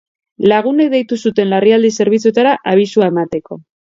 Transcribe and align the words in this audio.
Lagunek 0.51 0.87
deitu 0.93 1.19
zuten 1.29 1.51
larrialdi 1.51 1.93
zerbitzuetara 2.01 2.57
abisua 2.75 3.13
emateko. 3.15 3.59